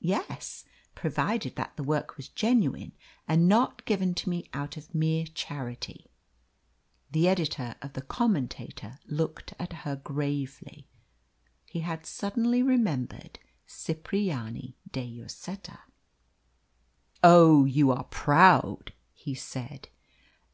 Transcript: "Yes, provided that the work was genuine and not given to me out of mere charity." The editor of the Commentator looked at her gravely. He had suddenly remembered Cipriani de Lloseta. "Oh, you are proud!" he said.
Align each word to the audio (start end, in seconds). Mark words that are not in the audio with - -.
"Yes, 0.00 0.64
provided 0.94 1.56
that 1.56 1.76
the 1.76 1.82
work 1.82 2.16
was 2.16 2.28
genuine 2.30 2.92
and 3.28 3.46
not 3.46 3.84
given 3.84 4.14
to 4.14 4.30
me 4.30 4.48
out 4.54 4.78
of 4.78 4.94
mere 4.94 5.26
charity." 5.26 6.06
The 7.10 7.28
editor 7.28 7.74
of 7.82 7.92
the 7.92 8.00
Commentator 8.00 8.98
looked 9.04 9.52
at 9.58 9.74
her 9.84 9.96
gravely. 9.96 10.88
He 11.66 11.80
had 11.80 12.06
suddenly 12.06 12.62
remembered 12.62 13.38
Cipriani 13.68 14.78
de 14.90 15.06
Lloseta. 15.08 15.80
"Oh, 17.22 17.66
you 17.66 17.90
are 17.90 18.04
proud!" 18.04 18.94
he 19.12 19.34
said. 19.34 19.90